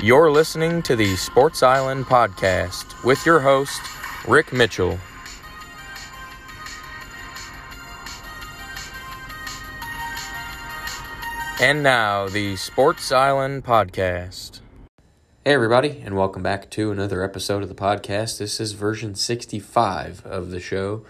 [0.00, 3.80] You're listening to the Sports Island podcast with your host,
[4.28, 4.96] Rick Mitchell.
[11.60, 14.60] And now, the Sports Island podcast.
[15.44, 18.38] Hey, everybody, and welcome back to another episode of the podcast.
[18.38, 21.04] This is version 65 of the show.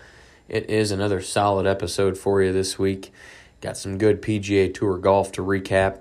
[0.48, 3.12] It is another solid episode for you this week.
[3.60, 5.98] Got some good PGA Tour golf to recap.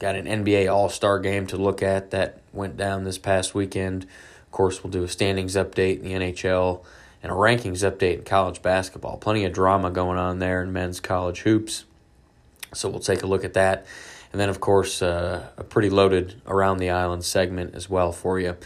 [0.00, 4.04] Got an NBA All Star game to look at that went down this past weekend.
[4.04, 6.82] Of course, we'll do a standings update in the NHL
[7.22, 9.18] and a rankings update in college basketball.
[9.18, 11.84] Plenty of drama going on there in men's college hoops.
[12.72, 13.86] So we'll take a look at that.
[14.32, 18.40] And then, of course, uh, a pretty loaded Around the Island segment as well for
[18.40, 18.56] you.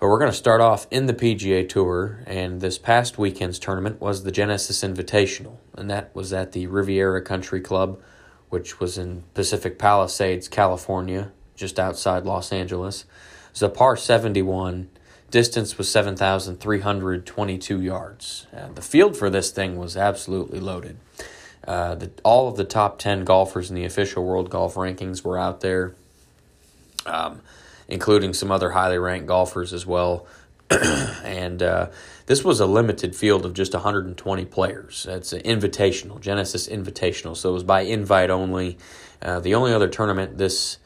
[0.00, 4.00] But we're going to start off in the PGA Tour, and this past weekend's tournament
[4.00, 8.00] was the Genesis Invitational, and that was at the Riviera Country Club,
[8.48, 13.02] which was in Pacific Palisades, California, just outside Los Angeles.
[13.02, 14.88] It was a par 71.
[15.30, 18.46] Distance was 7,322 yards.
[18.56, 20.98] Uh, the field for this thing was absolutely loaded.
[21.66, 25.36] Uh, the, all of the top 10 golfers in the official world golf rankings were
[25.36, 25.94] out there,
[27.06, 27.40] um,
[27.88, 30.26] including some other highly ranked golfers as well.
[30.70, 31.88] and uh,
[32.26, 35.06] this was a limited field of just 120 players.
[35.08, 38.78] It's an invitational, Genesis Invitational, so it was by invite only.
[39.22, 40.78] Uh, the only other tournament this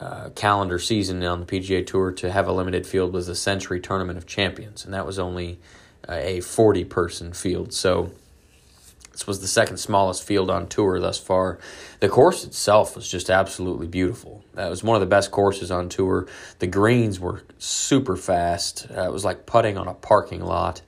[0.00, 3.80] uh, calendar season on the PGA Tour to have a limited field was the Sentry
[3.80, 5.58] Tournament of Champions, and that was only
[6.08, 7.72] uh, a 40 person field.
[7.72, 8.12] So
[9.14, 11.60] this was the second smallest field on tour thus far.
[12.00, 14.44] The course itself was just absolutely beautiful.
[14.54, 16.26] That was one of the best courses on tour.
[16.58, 18.88] The greens were super fast.
[18.90, 20.82] Uh, it was like putting on a parking lot.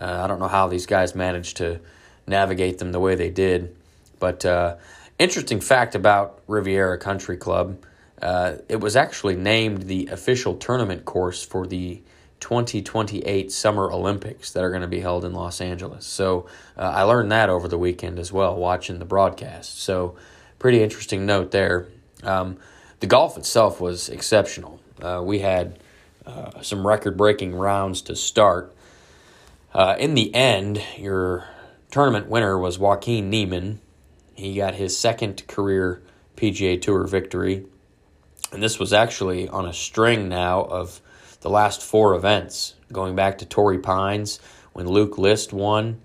[0.00, 1.80] Uh, I don't know how these guys managed to
[2.26, 3.74] navigate them the way they did.
[4.18, 4.76] But uh,
[5.18, 7.78] interesting fact about Riviera Country Club,
[8.22, 12.00] uh, it was actually named the official tournament course for the
[12.40, 16.04] 2028 Summer Olympics that are going to be held in Los Angeles.
[16.04, 19.80] So uh, I learned that over the weekend as well, watching the broadcast.
[19.80, 20.16] So,
[20.58, 21.86] pretty interesting note there.
[22.22, 22.58] Um,
[23.00, 24.80] the golf itself was exceptional.
[25.00, 25.78] Uh, we had
[26.26, 28.74] uh, some record breaking rounds to start.
[29.74, 31.48] Uh, in the end, your
[31.90, 33.80] tournament winner was Joaquin Niemann.
[34.34, 36.00] He got his second career
[36.36, 37.66] PGA Tour victory.
[38.52, 41.00] And this was actually on a string now of
[41.40, 44.38] the last four events, going back to Torrey Pines
[44.74, 46.00] when Luke List won,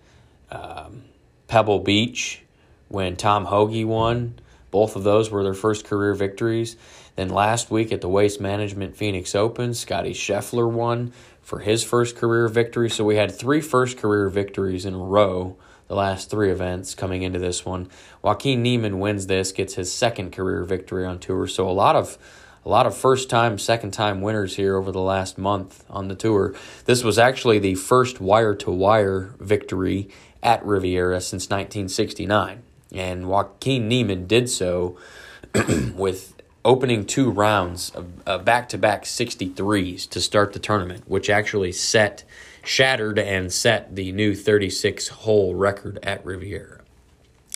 [0.52, 1.04] um,
[1.48, 2.42] Pebble Beach
[2.88, 4.40] when Tom Hoge won.
[4.72, 6.76] Both of those were their first career victories.
[7.20, 12.16] Then last week at the Waste Management Phoenix Open, Scottie Scheffler won for his first
[12.16, 12.90] career victory.
[12.90, 15.58] So we had three first career victories in a row,
[15.90, 17.90] the last three events coming into this one.
[18.22, 21.46] Joaquin Niemann wins this, gets his second career victory on tour.
[21.46, 22.18] So a lot of
[22.66, 26.16] a lot of first time, second time winners here over the last month on the
[26.16, 26.56] tour.
[26.86, 30.08] This was actually the first wire to wire victory
[30.42, 32.64] at Riviera since 1969.
[32.94, 34.98] And Joaquin Niemann did so
[35.96, 36.39] with
[36.70, 37.90] opening two rounds
[38.28, 42.24] of back to back 63s to start the tournament, which actually set,
[42.64, 46.82] shattered, and set the new 36 hole record at Riviera.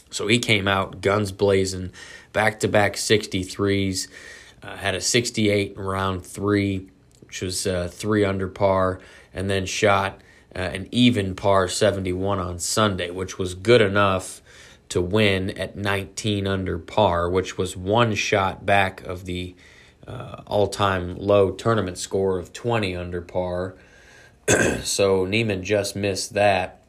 [0.10, 1.92] So he came out guns blazing,
[2.34, 4.08] back to back 63s.
[4.64, 6.90] Uh, had a 68 in round three,
[7.22, 9.00] which was uh, three under par,
[9.32, 10.22] and then shot
[10.56, 14.42] uh, an even par 71 on Sunday, which was good enough
[14.90, 19.56] to win at 19 under par, which was one shot back of the
[20.08, 23.76] uh, all time low tournament score of 20 under par.
[24.84, 26.84] so Niemann just missed that.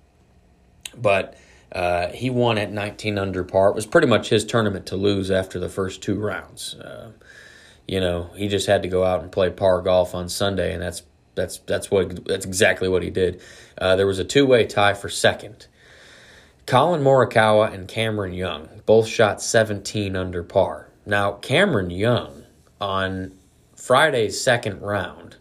[0.97, 1.37] But
[1.73, 3.71] uh, he won at 19 under par.
[3.71, 6.75] It was pretty much his tournament to lose after the first two rounds.
[6.75, 7.11] Uh,
[7.87, 10.83] you know, he just had to go out and play par golf on Sunday, and
[10.83, 11.03] that's
[11.35, 13.41] that's that's what that's exactly what he did.
[13.77, 15.67] Uh, there was a two way tie for second.
[16.67, 20.89] Collin Morikawa and Cameron Young both shot 17 under par.
[21.07, 22.45] Now Cameron Young
[22.81, 23.33] on
[23.77, 25.37] Friday's second round,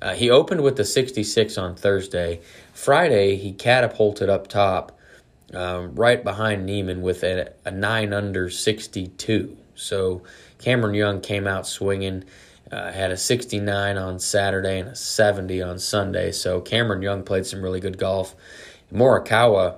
[0.00, 2.40] uh, he opened with the 66 on Thursday.
[2.72, 4.98] Friday he catapulted up top,
[5.52, 9.56] um, right behind Niemann with a, a nine under 62.
[9.74, 10.22] So
[10.58, 12.24] Cameron Young came out swinging,
[12.72, 16.32] Uh, had a 69 on Saturday and a 70 on Sunday.
[16.32, 18.34] So Cameron Young played some really good golf.
[18.90, 19.76] Morikawa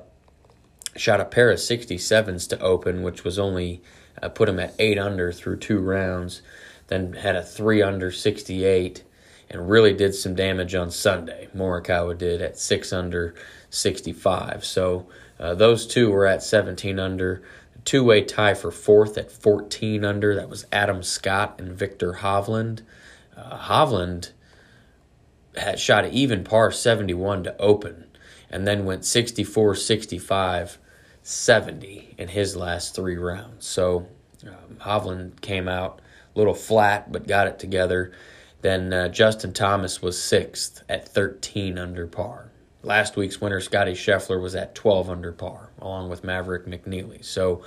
[0.98, 3.82] shot a pair of 67s to open, which was only
[4.22, 6.42] uh, put him at 8 under through two rounds.
[6.88, 9.02] Then had a 3 under 68
[9.50, 11.48] and really did some damage on Sunday.
[11.54, 13.34] Morikawa did at 6 under
[13.70, 14.64] 65.
[14.64, 15.06] So
[15.38, 17.42] uh, those two were at 17 under.
[17.84, 20.34] Two way tie for fourth at 14 under.
[20.34, 22.82] That was Adam Scott and Viktor Hovland.
[23.36, 24.32] Uh, Hovland
[25.56, 28.06] had shot an even par 71 to open
[28.50, 30.78] and then went 64 65
[31.26, 33.66] 70 in his last three rounds.
[33.66, 34.06] So
[34.46, 36.00] um, Hovland came out
[36.32, 38.12] a little flat but got it together.
[38.62, 42.52] Then uh, Justin Thomas was sixth at 13 under par.
[42.84, 47.24] Last week's winner, Scottie Scheffler, was at 12 under par, along with Maverick McNealy.
[47.24, 47.64] So,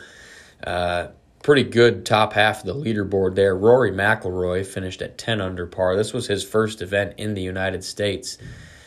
[0.63, 1.07] uh,
[1.44, 3.57] pretty good top half of the leaderboard there.
[3.57, 5.97] Rory McIlroy finished at 10 under par.
[5.97, 8.38] This was his first event in the United States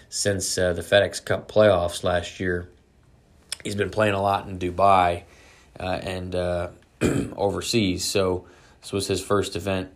[0.09, 2.71] since uh, the FedEx Cup playoffs last year.
[3.63, 5.23] He's been playing a lot in Dubai
[5.79, 6.69] uh, and uh,
[7.37, 8.47] overseas, so
[8.81, 9.91] this was his first event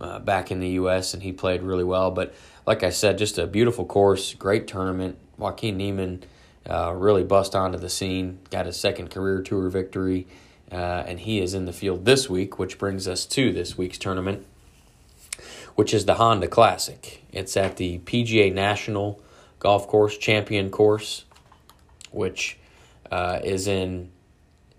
[0.00, 1.14] uh, back in the U.S.
[1.14, 2.10] and he played really well.
[2.10, 2.34] But
[2.66, 5.16] like I said, just a beautiful course, great tournament.
[5.36, 6.22] Joaquin Niemann
[6.68, 10.26] uh, really bust onto the scene, got his second career tour victory,
[10.70, 10.74] uh,
[11.06, 14.46] and he is in the field this week, which brings us to this week's tournament,
[15.74, 17.24] which is the Honda Classic.
[17.32, 19.20] It's at the PGA National
[19.58, 21.24] Golf Course Champion Course,
[22.10, 22.58] which
[23.10, 24.10] uh, is in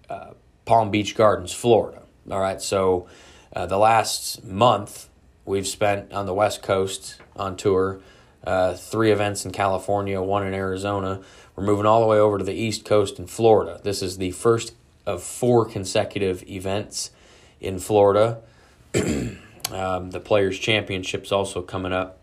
[0.10, 0.32] uh,
[0.66, 2.02] Palm Beach Gardens, Florida.
[2.30, 3.08] All right, so
[3.56, 5.10] uh, the last month
[5.46, 8.00] we've spent on the West Coast on tour
[8.44, 11.22] uh, three events in California, one in Arizona.
[11.56, 13.82] We're moving all the way over to the East Coast in Florida.
[13.84, 14.74] This is the first
[15.06, 17.12] of four consecutive events
[17.60, 18.40] in Florida.
[18.96, 22.20] um, the Players' Championship's also coming up.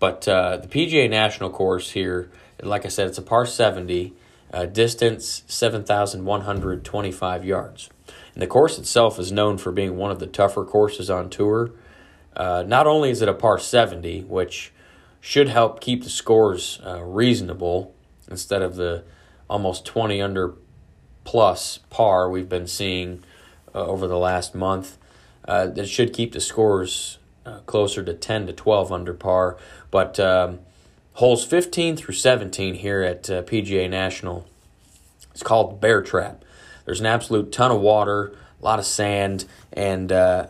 [0.00, 2.30] But uh, the PGA National Course here,
[2.62, 4.12] like I said, it's a par 70,
[4.52, 7.90] uh, distance 7,125 yards.
[8.34, 11.70] And the course itself is known for being one of the tougher courses on tour.
[12.36, 14.72] Uh, not only is it a par 70, which
[15.20, 17.94] should help keep the scores uh, reasonable
[18.30, 19.04] instead of the
[19.50, 20.54] almost 20 under
[21.24, 23.22] plus par we've been seeing
[23.74, 24.96] uh, over the last month.
[25.46, 29.56] Uh, it should keep the scores uh, closer to 10 to 12 under par.
[29.90, 30.60] But um,
[31.18, 34.46] holes 15 through 17 here at uh, PGA National,
[35.32, 36.44] it's called Bear Trap.
[36.84, 40.46] There's an absolute ton of water, a lot of sand, and uh,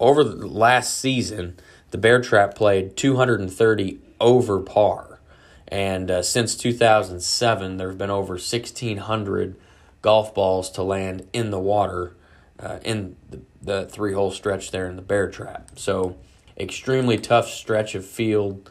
[0.00, 1.58] over the last season,
[1.90, 5.20] the Bear Trap played 230 over par.
[5.68, 9.56] And uh, since 2007, there have been over 1,600
[10.00, 12.16] golf balls to land in the water
[12.58, 15.72] uh, in the, the three hole stretch there in the Bear Trap.
[15.76, 16.16] So,
[16.56, 18.70] extremely tough stretch of field.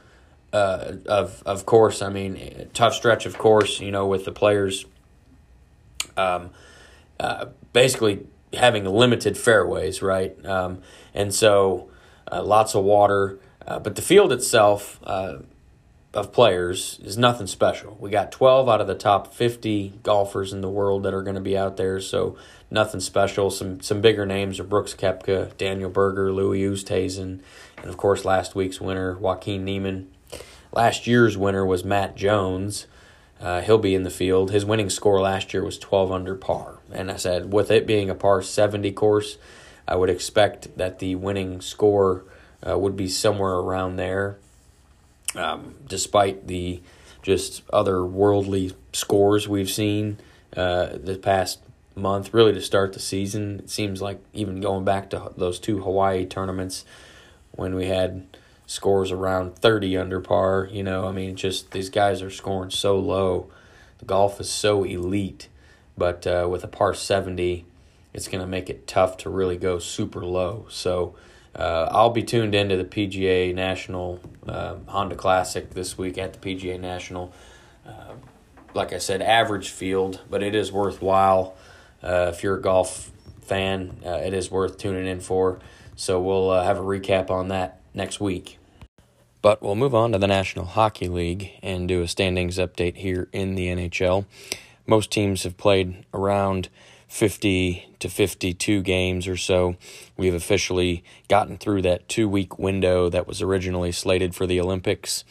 [0.53, 3.79] Uh, of of course, I mean, tough stretch of course.
[3.79, 4.85] You know, with the players,
[6.17, 6.49] um,
[7.19, 10.35] uh, basically having limited fairways, right?
[10.45, 10.81] Um,
[11.13, 11.89] and so
[12.31, 13.39] uh, lots of water.
[13.65, 15.37] Uh, but the field itself uh,
[16.13, 17.95] of players is nothing special.
[17.99, 21.35] We got 12 out of the top 50 golfers in the world that are going
[21.35, 22.37] to be out there, so
[22.69, 23.49] nothing special.
[23.49, 27.39] Some some bigger names are Brooks Koepka, Daniel Berger, Louis Oosthuizen,
[27.77, 30.09] and of course last week's winner, Joaquin Niemann.
[30.73, 32.87] Last year's winner was Matt Jones.
[33.39, 34.51] Uh, he'll be in the field.
[34.51, 36.79] His winning score last year was 12 under par.
[36.91, 39.37] And I said, with it being a par 70 course,
[39.87, 42.23] I would expect that the winning score
[42.67, 44.37] uh, would be somewhere around there,
[45.35, 46.81] um, despite the
[47.23, 50.19] just other worldly scores we've seen
[50.55, 51.59] uh, the past
[51.95, 53.59] month, really to start the season.
[53.59, 56.85] It seems like even going back to those two Hawaii tournaments
[57.51, 58.25] when we had
[58.71, 62.97] scores around 30 under par, you know, I mean, just these guys are scoring so
[62.97, 63.51] low.
[63.97, 65.49] The golf is so elite,
[65.97, 67.65] but uh, with a par 70,
[68.13, 70.67] it's going to make it tough to really go super low.
[70.69, 71.15] So
[71.53, 76.39] uh, I'll be tuned into the PGA National uh, Honda Classic this week at the
[76.39, 77.33] PGA National.
[77.85, 78.13] Uh,
[78.73, 81.57] like I said, average field, but it is worthwhile.
[82.01, 83.11] Uh, if you're a golf
[83.41, 85.59] fan, uh, it is worth tuning in for.
[85.97, 88.59] So we'll have a recap on that next week.
[89.41, 93.27] But we'll move on to the National Hockey League and do a standings update here
[93.31, 94.25] in the NHL.
[94.85, 96.69] Most teams have played around
[97.07, 99.75] 50 to 52 games or so.
[100.15, 105.23] We've officially gotten through that two week window that was originally slated for the Olympics,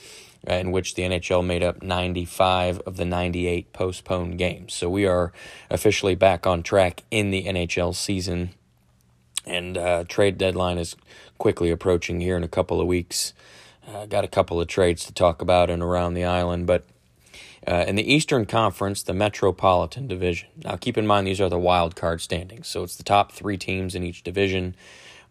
[0.49, 4.75] uh, in which the NHL made up 95 of the 98 postponed games.
[4.75, 5.33] So we are
[5.71, 8.51] officially back on track in the NHL season.
[9.47, 10.97] And uh, trade deadline is
[11.39, 13.33] quickly approaching here in a couple of weeks.
[13.93, 16.85] Uh, got a couple of trades to talk about and around the island, but
[17.67, 20.49] uh, in the Eastern Conference, the Metropolitan Division.
[20.65, 23.57] Now, keep in mind these are the wild card standings, so it's the top three
[23.57, 24.77] teams in each division,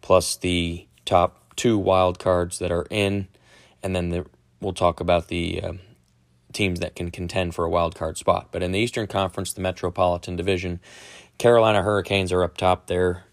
[0.02, 3.28] plus the top two wild cards that are in,
[3.82, 4.26] and then the,
[4.60, 5.72] we'll talk about the uh,
[6.52, 8.48] teams that can contend for a wild card spot.
[8.52, 10.80] But in the Eastern Conference, the Metropolitan Division,
[11.38, 13.24] Carolina Hurricanes are up top there.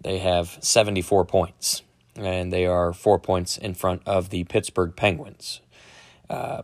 [0.00, 1.82] They have 74 points,
[2.16, 5.60] and they are four points in front of the Pittsburgh Penguins.
[6.28, 6.62] Uh,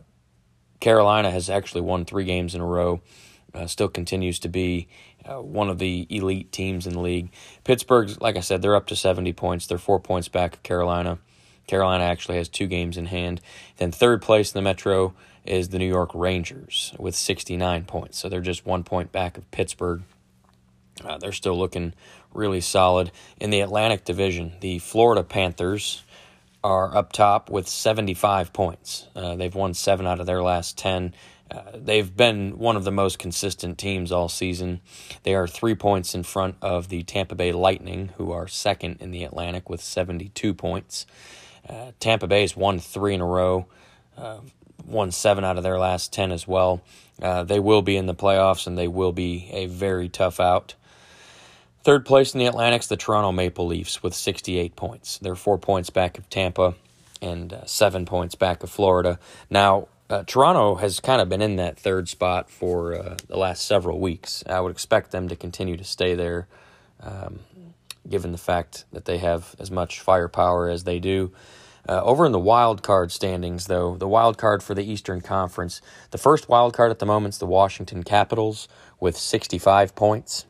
[0.79, 3.01] Carolina has actually won three games in a row,
[3.53, 4.87] uh, still continues to be
[5.25, 7.31] uh, one of the elite teams in the league.
[7.63, 9.67] Pittsburgh, like I said, they're up to 70 points.
[9.67, 11.19] They're four points back of Carolina.
[11.67, 13.39] Carolina actually has two games in hand.
[13.77, 15.13] Then third place in the Metro
[15.45, 18.17] is the New York Rangers with 69 points.
[18.17, 20.03] So they're just one point back of Pittsburgh.
[21.03, 21.93] Uh, they're still looking
[22.33, 23.11] really solid.
[23.39, 26.03] In the Atlantic Division, the Florida Panthers
[26.63, 29.07] are up top with 75 points.
[29.15, 31.13] Uh, they've won seven out of their last 10.
[31.51, 34.79] Uh, they've been one of the most consistent teams all season.
[35.23, 39.11] They are three points in front of the Tampa Bay Lightning, who are second in
[39.11, 41.05] the Atlantic with 72 points.
[41.67, 43.67] Uh, Tampa Bay's won three in a row,
[44.17, 44.39] uh,
[44.85, 46.81] won seven out of their last 10 as well.
[47.21, 50.75] Uh, they will be in the playoffs and they will be a very tough out.
[51.83, 55.17] Third place in the Atlantic's the Toronto Maple Leafs with 68 points.
[55.17, 56.75] They're four points back of Tampa
[57.21, 59.19] and uh, seven points back of Florida.
[59.49, 63.65] Now, uh, Toronto has kind of been in that third spot for uh, the last
[63.65, 64.45] several weeks.
[64.47, 66.47] I would expect them to continue to stay there,
[67.01, 67.39] um,
[68.07, 71.33] given the fact that they have as much firepower as they do.
[71.87, 75.81] Uh, over in the wild card standings, though, the wild card for the Eastern Conference,
[76.11, 78.69] the first wild card at the moment is the Washington Capitals
[79.01, 80.45] with 65 points.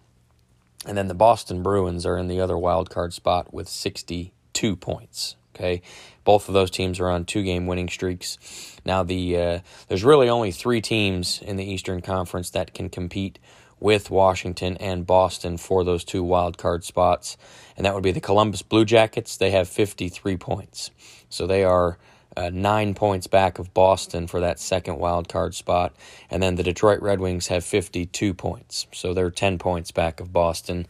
[0.86, 5.36] And then the Boston Bruins are in the other wild card spot with 62 points.
[5.56, 5.84] Okay,
[6.24, 8.40] both of those teams are on two-game winning streaks.
[8.86, 13.38] Now, the uh, there's really only three teams in the Eastern Conference that can compete
[13.80, 17.38] with Washington and Boston for those two wild card spots,
[17.78, 19.38] and that would be the Columbus Blue Jackets.
[19.38, 20.90] They have 53 points.
[21.30, 22.00] So they are
[22.36, 25.96] uh, nine points back of Boston for that second wild card spot.
[26.30, 28.88] And then the Detroit Red Wings have 52 points.
[28.92, 30.88] So they're 10 points back of Boston.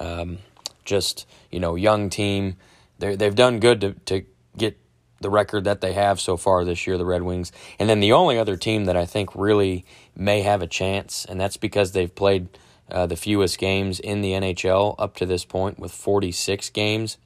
[0.00, 0.38] Um,
[0.84, 2.56] just, you know, young team.
[2.98, 4.24] they they've done good to, to
[4.56, 4.78] get
[5.20, 7.52] the record that they have so far this year, the Red Wings.
[7.78, 9.84] And then the only other team that I think really
[10.14, 12.48] may have a chance, and that's because they've played
[12.90, 17.18] uh, the fewest games in the NHL up to this point with 46 games,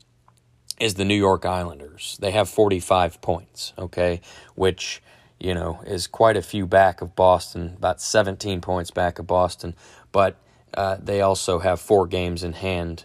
[0.80, 2.16] is the New York Islanders.
[2.20, 4.20] They have 45 points, okay,
[4.54, 5.02] which,
[5.38, 9.76] you know, is quite a few back of Boston, about 17 points back of Boston,
[10.10, 10.36] but
[10.74, 13.04] uh, they also have four games in hand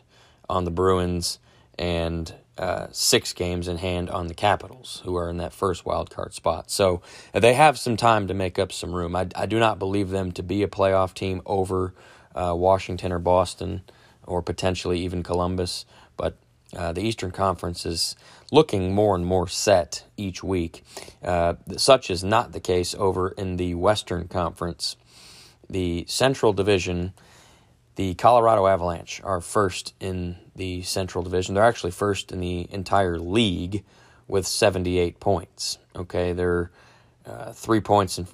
[0.50, 1.39] on the Bruins
[1.77, 6.10] and uh, six games in hand on the Capitals, who are in that first wild
[6.10, 6.72] card spot.
[6.72, 7.01] So
[7.34, 9.15] they have some time to make up some room.
[9.15, 11.94] I, I do not believe them to be a playoff team over
[12.34, 13.82] uh, Washington or Boston
[14.24, 16.38] or potentially even Columbus, but
[16.75, 18.15] uh, the Eastern Conference is
[18.51, 20.84] looking more and more set each week.
[21.24, 24.98] Uh, such is not the case over in the Western Conference.
[25.70, 27.13] The Central Division,
[27.96, 31.55] the Colorado Avalanche are first in the Central Division.
[31.55, 33.84] They're actually first in the entire league
[34.27, 35.77] with 78 points.
[35.96, 36.72] Okay, they're
[37.25, 38.27] uh, three points in,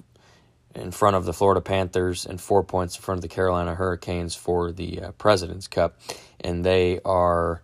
[0.74, 4.34] in front of the Florida Panthers and four points in front of the Carolina Hurricanes
[4.34, 5.98] for the uh, President's Cup.
[6.40, 7.62] And they are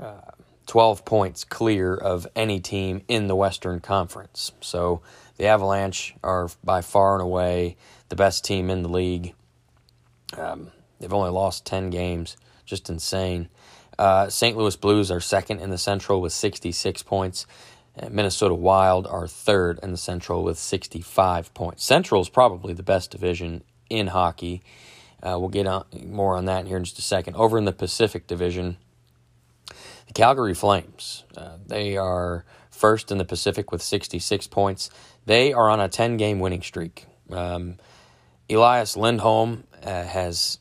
[0.00, 0.20] uh,
[0.66, 4.52] 12 points clear of any team in the Western Conference.
[4.60, 5.00] So
[5.36, 7.76] the Avalanche are by far and away
[8.08, 9.34] the best team in the league.
[10.36, 12.36] Um, they've only lost 10 games,
[12.66, 13.48] just insane.
[13.98, 14.56] Uh, St.
[14.56, 17.46] Louis Blues are second in the Central with 66 points.
[18.10, 21.84] Minnesota Wild are third in the Central with 65 points.
[21.84, 24.62] Central is probably the best division in hockey.
[25.20, 27.34] Uh, we'll get on, more on that here in just a second.
[27.34, 28.76] Over in the Pacific Division,
[30.08, 34.90] the Calgary Flames, uh, they are first in the Pacific with 66 points.
[35.26, 37.06] They are on a 10 game winning streak.
[37.30, 37.76] Um,
[38.50, 40.58] Elias Lindholm uh, has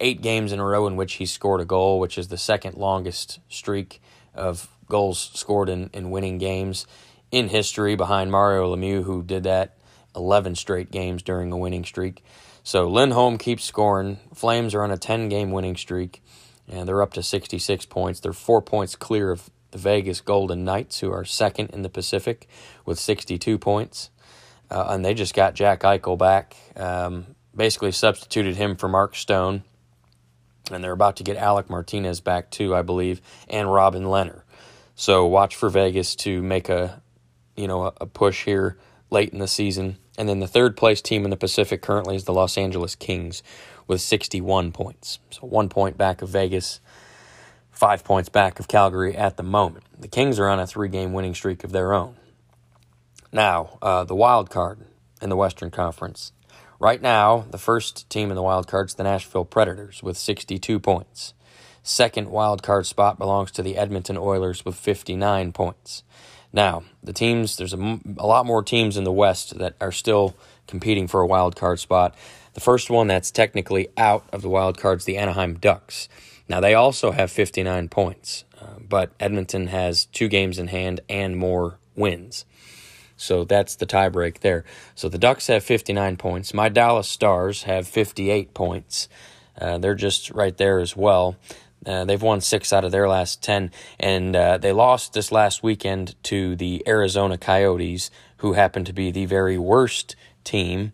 [0.00, 2.76] eight games in a row in which he scored a goal, which is the second
[2.76, 4.02] longest streak
[4.34, 6.86] of goals scored in, in winning games
[7.30, 9.76] in history behind Mario Lemieux, who did that
[10.16, 12.24] 11 straight games during a winning streak.
[12.64, 14.18] So Lindholm keeps scoring.
[14.34, 16.22] Flames are on a 10 game winning streak
[16.70, 18.20] and they're up to 66 points.
[18.20, 22.48] They're four points clear of the Vegas Golden Knights, who are second in the Pacific
[22.84, 24.10] with 62 points.
[24.70, 29.64] Uh, and they just got Jack Eichel back, um, basically substituted him for Mark Stone.
[30.70, 34.42] And they're about to get Alec Martinez back too, I believe, and Robin Lehner.
[34.94, 37.02] So watch for Vegas to make a
[37.56, 38.76] you know a, a push here
[39.10, 39.96] late in the season.
[40.16, 43.42] And then the third place team in the Pacific currently is the Los Angeles Kings
[43.90, 45.18] with 61 points.
[45.30, 46.78] So one point back of Vegas,
[47.72, 49.84] five points back of Calgary at the moment.
[49.98, 52.14] The Kings are on a three game winning streak of their own.
[53.32, 54.78] Now, uh, the wild card
[55.20, 56.30] in the Western Conference.
[56.78, 60.78] Right now, the first team in the wild card is the Nashville Predators with 62
[60.78, 61.34] points.
[61.82, 66.04] Second wild card spot belongs to the Edmonton Oilers with 59 points.
[66.52, 70.36] Now, the teams, there's a, a lot more teams in the West that are still
[70.68, 72.14] competing for a wild card spot.
[72.54, 76.08] The first one that's technically out of the wild card is the Anaheim Ducks.
[76.48, 81.36] Now, they also have 59 points, uh, but Edmonton has two games in hand and
[81.36, 82.44] more wins.
[83.16, 84.64] So that's the tiebreak there.
[84.94, 86.52] So the Ducks have 59 points.
[86.52, 89.08] My Dallas Stars have 58 points.
[89.60, 91.36] Uh, they're just right there as well.
[91.86, 95.62] Uh, they've won six out of their last 10, and uh, they lost this last
[95.62, 100.92] weekend to the Arizona Coyotes, who happen to be the very worst team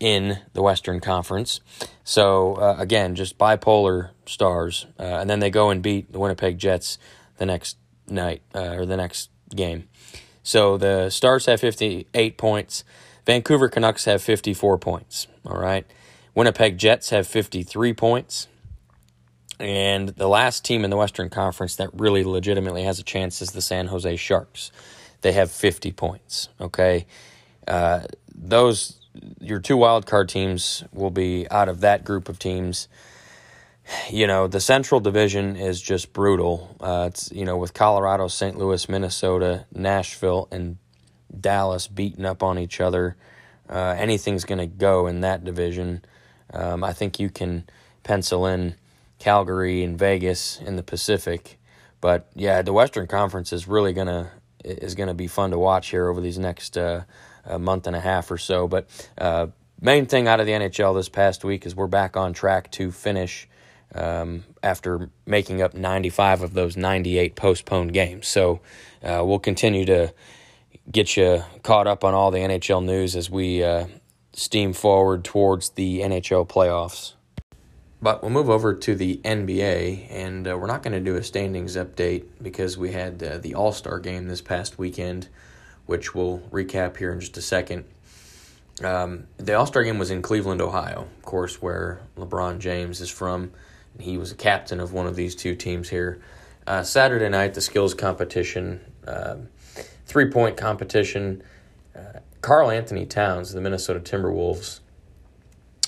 [0.00, 1.60] in the Western Conference.
[2.02, 4.86] So, uh, again, just bipolar stars.
[4.98, 6.98] Uh, and then they go and beat the Winnipeg Jets
[7.36, 7.76] the next
[8.08, 9.88] night uh, or the next game.
[10.42, 12.84] So the Stars have 58 points.
[13.26, 15.26] Vancouver Canucks have 54 points.
[15.46, 15.86] All right.
[16.34, 18.48] Winnipeg Jets have 53 points.
[19.58, 23.50] And the last team in the Western Conference that really legitimately has a chance is
[23.50, 24.72] the San Jose Sharks.
[25.20, 26.48] They have 50 points.
[26.58, 27.06] Okay.
[27.68, 28.04] Uh,
[28.34, 28.99] those,
[29.40, 32.88] your two wild card teams will be out of that group of teams.
[34.08, 36.76] You know, the Central Division is just brutal.
[36.80, 38.56] Uh, it's, you know, with Colorado, St.
[38.56, 40.76] Louis, Minnesota, Nashville, and
[41.38, 43.16] Dallas beating up on each other.
[43.68, 46.02] Uh, anything's going to go in that division.
[46.52, 47.64] Um, I think you can
[48.02, 48.74] pencil in
[49.18, 51.58] Calgary and Vegas in the Pacific.
[52.00, 54.30] But yeah, the Western Conference is really gonna
[54.64, 57.02] is gonna be fun to watch here over these next uh,
[57.58, 58.68] month and a half or so.
[58.68, 59.48] But uh,
[59.80, 62.90] main thing out of the NHL this past week is we're back on track to
[62.90, 63.48] finish
[63.94, 68.28] um, after making up 95 of those 98 postponed games.
[68.28, 68.60] So
[69.02, 70.12] uh, we'll continue to
[70.90, 73.86] get you caught up on all the NHL news as we uh,
[74.32, 77.14] steam forward towards the NHL playoffs.
[78.02, 81.22] But we'll move over to the NBA, and uh, we're not going to do a
[81.22, 85.28] standings update because we had uh, the All Star game this past weekend,
[85.90, 87.84] which we'll recap here in just a second.
[88.84, 93.10] Um, the All Star game was in Cleveland, Ohio, of course, where LeBron James is
[93.10, 93.50] from.
[93.98, 96.22] He was a captain of one of these two teams here.
[96.64, 99.48] Uh, Saturday night, the skills competition, um,
[100.06, 101.42] three point competition.
[102.40, 104.78] Karl-Anthony Towns, the Minnesota Timberwolves,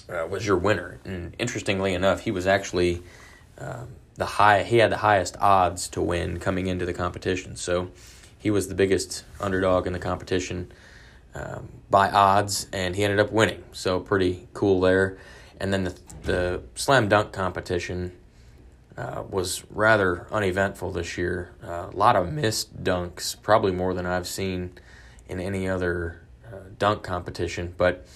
[0.08, 0.98] uh, was your winner.
[1.04, 3.02] And interestingly enough, he was actually
[3.56, 4.64] um, the high.
[4.64, 7.54] He had the highest odds to win coming into the competition.
[7.54, 7.92] So
[8.42, 10.72] he was the biggest underdog in the competition
[11.34, 13.62] um, by odds, and he ended up winning.
[13.72, 15.16] So pretty cool there.
[15.60, 18.12] And then the the slam dunk competition
[18.96, 21.52] uh, was rather uneventful this year.
[21.64, 24.78] Uh, a lot of missed dunks, probably more than I've seen
[25.28, 27.74] in any other uh, dunk competition.
[27.76, 28.06] But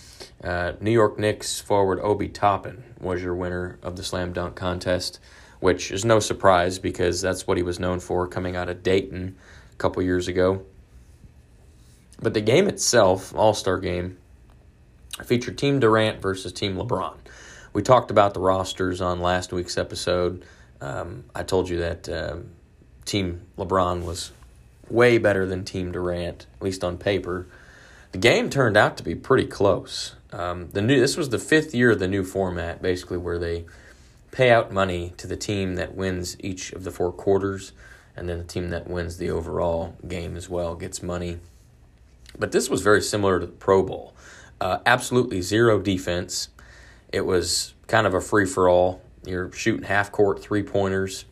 [0.43, 5.19] uh, New York Knicks forward Obi Toppin was your winner of the slam dunk contest,
[5.61, 9.37] which is no surprise because that's what he was known for coming out of Dayton
[9.77, 10.63] a couple years ago.
[12.21, 14.17] But the game itself, All Star game,
[15.25, 17.17] featured Team Durant versus Team LeBron.
[17.73, 20.45] We talked about the rosters on last week's episode.
[20.81, 22.37] Um, I told you that uh,
[23.05, 24.33] Team LeBron was
[24.89, 27.47] way better than Team Durant, at least on paper.
[28.13, 30.15] The game turned out to be pretty close.
[30.33, 33.67] Um, the new this was the fifth year of the new format, basically where they
[34.31, 37.73] pay out money to the team that wins each of the four quarters,
[38.17, 41.39] and then the team that wins the overall game as well gets money.
[42.39, 44.15] But this was very similar to the Pro Bowl.
[44.61, 46.49] Uh, absolutely zero defense.
[47.13, 49.03] It was kind of a free for all.
[49.25, 51.25] You're shooting half court three pointers,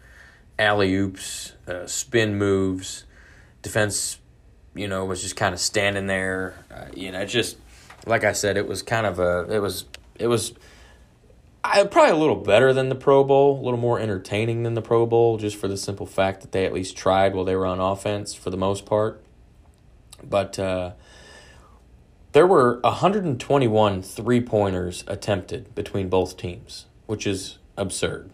[0.59, 3.05] alley oops, uh, spin moves.
[3.63, 4.19] Defense,
[4.75, 6.55] you know, was just kind of standing there.
[6.71, 7.57] Uh, you know, just
[8.07, 10.53] like I said, it was kind of a it was it was
[11.67, 14.83] I, probably a little better than the Pro Bowl, a little more entertaining than the
[14.83, 17.65] Pro Bowl, just for the simple fact that they at least tried while they were
[17.65, 19.25] on offense for the most part.
[20.23, 20.91] But uh,
[22.33, 28.29] there were 121 three pointers attempted between both teams, which is absurd.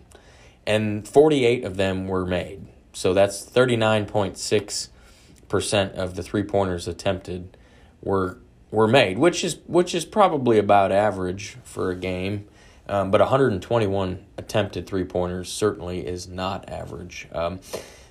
[0.66, 2.66] And 48 of them were made.
[2.93, 7.57] So that's 39.6% of the three pointers attempted
[8.03, 8.38] were
[8.73, 12.47] were made, which is which is probably about average for a game.
[12.90, 17.29] Um, but 121 attempted three pointers certainly is not average.
[17.31, 17.61] Um,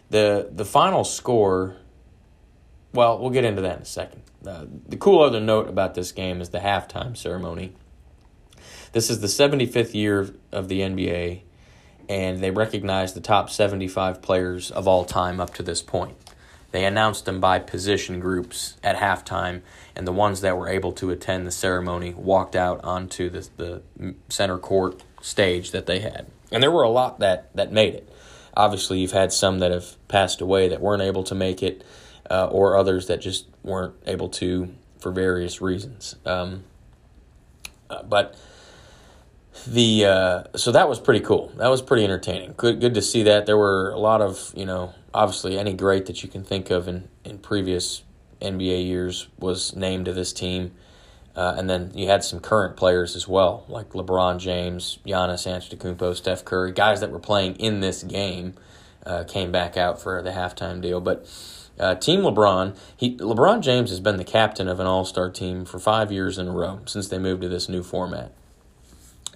[0.10, 1.76] the the final score,
[2.94, 4.22] well, we'll get into that in a second.
[4.48, 7.74] Uh, the cool other note about this game is the halftime ceremony.
[8.94, 11.42] This is the 75th year of the NBA,
[12.08, 16.16] and they recognize the top 75 players of all time up to this point.
[16.72, 19.62] They announced them by position groups at halftime,
[19.96, 23.82] and the ones that were able to attend the ceremony walked out onto the, the
[24.30, 26.28] center court stage that they had.
[26.52, 28.10] And there were a lot that, that made it.
[28.56, 31.84] Obviously, you've had some that have passed away that weren't able to make it,
[32.30, 36.16] uh, or others that just weren't able to for various reasons.
[36.26, 36.64] Um,
[37.90, 38.38] uh, but
[39.66, 41.52] the uh, so that was pretty cool.
[41.58, 42.54] That was pretty entertaining.
[42.58, 43.46] Good, good to see that.
[43.46, 46.88] There were a lot of you know, obviously any great that you can think of
[46.88, 48.04] in in previous
[48.42, 50.72] NBA years was named to this team.
[51.36, 56.16] Uh, and then you had some current players as well, like LeBron James, Giannis Antetokounmpo,
[56.16, 58.56] Steph Curry, guys that were playing in this game
[59.06, 61.00] uh, came back out for the halftime deal.
[61.00, 61.30] But
[61.80, 65.66] uh, Team LeBron, he LeBron James has been the captain of an All Star team
[65.66, 68.34] for five years in a row since they moved to this new format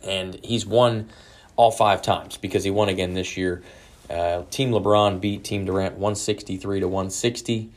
[0.04, 1.10] and he's won
[1.56, 3.62] all five times because he won again this year.
[4.14, 7.72] Uh, Team LeBron beat Team Durant 163 to 160,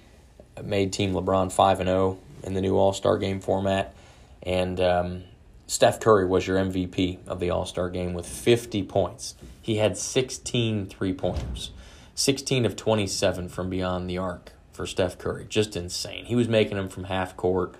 [0.63, 3.95] made Team LeBron 5 and 0 in the new All Star game format,
[4.43, 5.23] and um,
[5.67, 9.35] Steph Curry was your MVP of the All Star game with 50 points.
[9.63, 11.71] He had 16 three pointers,
[12.15, 15.47] 16 of 27 from beyond the arc for Steph Curry.
[15.49, 16.27] Just insane.
[16.27, 17.75] He was making them from half court.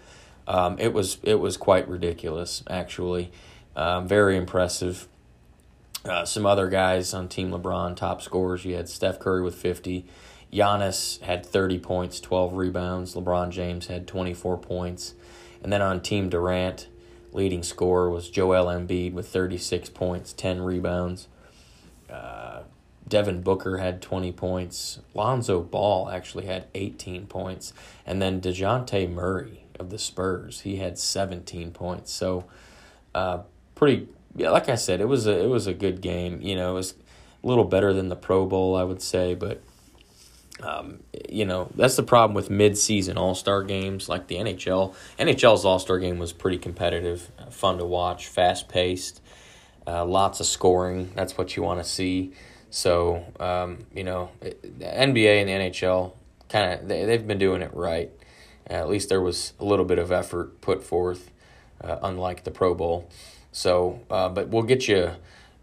[0.49, 3.31] Um, it was it was quite ridiculous actually.
[3.77, 5.07] Um, very impressive.
[6.07, 8.65] Uh, some other guys on Team LeBron, top scorers.
[8.65, 10.07] You had Steph Curry with 50.
[10.53, 13.15] Giannis had 30 points, 12 rebounds.
[13.15, 15.15] LeBron James had 24 points.
[15.63, 16.89] And then on Team Durant,
[17.33, 21.29] leading scorer was Joel Embiid with 36 points, 10 rebounds.
[22.09, 22.63] Uh,
[23.09, 25.01] Devin Booker had 20 points.
[25.15, 27.73] Lonzo Ball actually had 18 points.
[28.05, 32.13] And then DeJounte Murray of the Spurs, he had 17 points.
[32.13, 32.45] So,
[33.15, 33.41] uh,
[33.75, 36.41] pretty yeah, like I said, it was a it was a good game.
[36.41, 36.95] You know, it was
[37.43, 39.63] a little better than the Pro Bowl, I would say, but
[40.63, 44.95] um, you know, that's the problem with mid-season All-Star games like the NHL.
[45.19, 49.21] NHL's All-Star game was pretty competitive, fun to watch, fast-paced,
[49.87, 51.13] uh, lots of scoring.
[51.15, 52.33] That's what you want to see.
[52.71, 56.13] So, um, you know, the NBA and the NHL
[56.49, 58.11] kind of they, they've been doing it right.
[58.69, 61.31] Uh, at least there was a little bit of effort put forth,
[61.83, 63.09] uh, unlike the Pro Bowl.
[63.57, 65.13] So, uh, but we'll get you.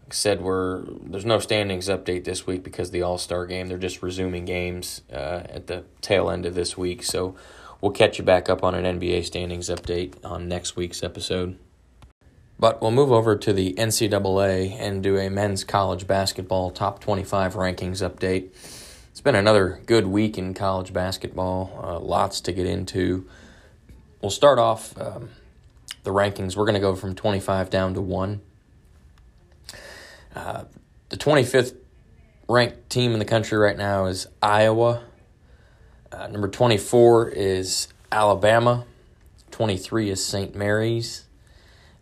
[0.02, 3.68] Like said we're there's no standings update this week because the All Star game.
[3.68, 7.04] They're just resuming games uh, at the tail end of this week.
[7.04, 7.36] So
[7.80, 11.56] we'll catch you back up on an NBA standings update on next week's episode.
[12.58, 17.54] But we'll move over to the NCAA and do a men's college basketball top 25
[17.54, 18.48] rankings update.
[19.12, 23.28] It's been another good week in college basketball, uh, lots to get into.
[24.20, 25.00] We'll start off.
[25.00, 25.28] Um,
[26.04, 26.56] the rankings.
[26.56, 28.40] We're going to go from 25 down to 1.
[30.36, 30.64] Uh,
[31.08, 31.76] the 25th
[32.48, 35.02] ranked team in the country right now is Iowa.
[36.12, 38.84] Uh, number 24 is Alabama.
[39.50, 40.54] 23 is St.
[40.54, 41.24] Mary's.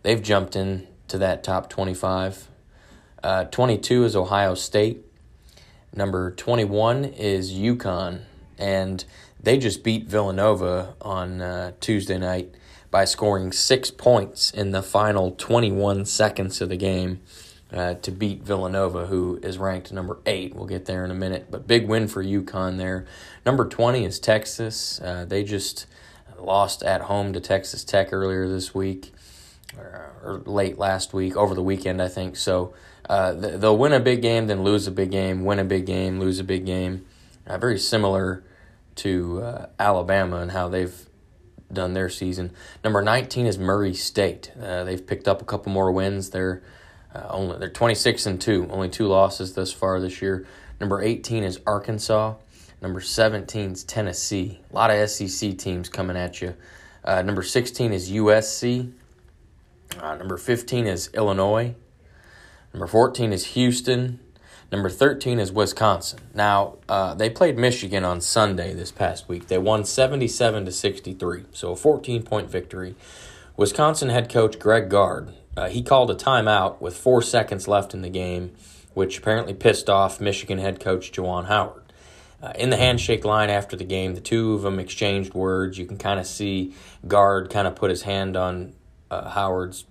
[0.03, 2.49] They've jumped in to that top 25.
[3.23, 5.05] Uh, 22 is Ohio State.
[5.95, 8.21] Number 21 is UConn.
[8.57, 9.05] And
[9.39, 12.53] they just beat Villanova on uh, Tuesday night
[12.93, 17.19] by scoring six points in the final 21 seconds of the game
[17.73, 20.53] uh, to beat Villanova, who is ranked number eight.
[20.53, 23.07] We'll get there in a minute, but big win for UConn there.
[23.47, 25.01] Number 20 is Texas.
[25.01, 25.87] Uh, they just
[26.37, 29.11] lost at home to Texas Tech earlier this week,
[29.75, 32.35] or, or late last week, over the weekend, I think.
[32.35, 32.75] So
[33.09, 36.19] uh, they'll win a big game, then lose a big game, win a big game,
[36.19, 37.07] lose a big game.
[37.47, 38.43] Uh, very similar
[38.97, 41.09] to uh, Alabama and how they've
[41.73, 42.51] done their season.
[42.83, 44.51] Number 19 is Murray State.
[44.61, 46.29] Uh, they've picked up a couple more wins.
[46.29, 46.61] They're
[47.13, 50.45] uh, only they're 26 and 2, only two losses thus far this year.
[50.79, 52.35] Number 18 is Arkansas.
[52.81, 54.59] Number 17 is Tennessee.
[54.71, 56.55] A lot of SEC teams coming at you.
[57.03, 58.91] Uh, number 16 is USC.
[59.99, 61.75] Uh, number 15 is Illinois.
[62.73, 64.19] Number 14 is Houston.
[64.73, 66.17] Number 13 is Wisconsin.
[66.33, 69.47] Now, uh, they played Michigan on Sunday this past week.
[69.47, 72.95] They won 77 to 63, so a 14 point victory.
[73.55, 78.01] Wisconsin head coach Greg Gard, uh, he called a timeout with four seconds left in
[78.01, 78.55] the game,
[78.95, 81.83] which apparently pissed off Michigan head coach Juwan Howard.
[82.41, 85.77] Uh, in the handshake line after the game, the two of them exchanged words.
[85.77, 86.73] You can kind of see
[87.07, 88.73] Gard kind of put his hand on
[89.11, 89.85] uh, Howard's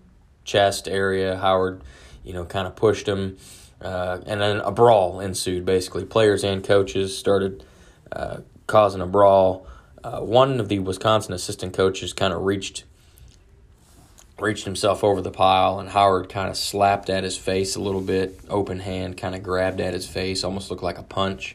[0.45, 1.37] chest area.
[1.37, 1.83] Howard
[2.25, 3.37] you know, kind of pushed him.
[3.83, 6.05] Uh, and then a brawl ensued, basically.
[6.05, 7.65] Players and coaches started
[8.13, 9.67] uh, causing a brawl.
[10.05, 12.85] Uh, one of the Wisconsin assistant coaches kind of reached
[14.41, 18.01] reached himself over the pile, and Howard kind of slapped at his face a little
[18.01, 21.55] bit, open hand, kind of grabbed at his face, almost looked like a punch.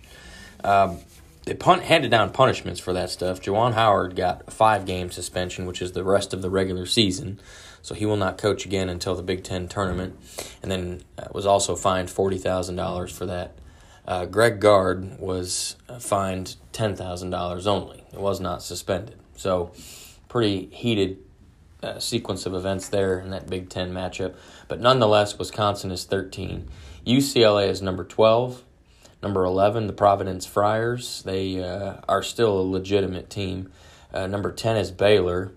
[0.63, 0.99] Um,
[1.45, 3.41] they punt, handed down punishments for that stuff.
[3.41, 7.39] Juwan Howard got a five game suspension, which is the rest of the regular season.
[7.87, 10.19] So he will not coach again until the Big Ten tournament.
[10.61, 13.57] And then uh, was also fined $40,000 for that.
[14.05, 18.03] Uh, Greg Gard was uh, fined $10,000 only.
[18.11, 19.17] It was not suspended.
[19.37, 19.71] So
[20.27, 21.19] pretty heated
[21.81, 24.35] uh, sequence of events there in that Big Ten matchup.
[24.67, 26.67] But nonetheless, Wisconsin is 13.
[27.05, 28.63] UCLA is number 12.
[29.23, 31.23] Number 11, the Providence Friars.
[31.23, 33.71] They uh, are still a legitimate team.
[34.13, 35.53] Uh, number 10 is Baylor.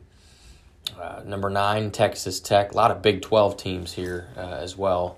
[1.00, 2.72] Uh, number 9, Texas Tech.
[2.72, 5.16] A lot of Big 12 teams here uh, as well.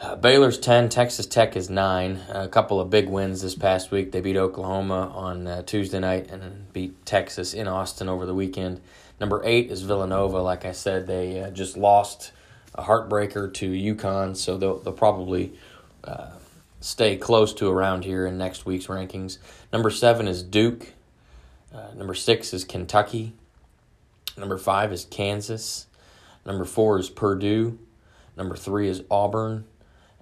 [0.00, 2.20] Uh, Baylor's 10, Texas Tech is 9.
[2.30, 4.10] A couple of big wins this past week.
[4.10, 8.80] They beat Oklahoma on uh, Tuesday night and beat Texas in Austin over the weekend.
[9.20, 10.42] Number 8 is Villanova.
[10.42, 12.32] Like I said, they just lost
[12.74, 15.52] a heartbreaker to UConn, so they'll, they'll probably
[16.80, 19.38] stay close to around here in next week's rankings.
[19.72, 20.88] Number seven is Duke.
[21.72, 23.34] Uh, number six is Kentucky.
[24.36, 25.86] Number five is Kansas.
[26.44, 27.78] Number four is Purdue.
[28.36, 29.64] Number three is Auburn.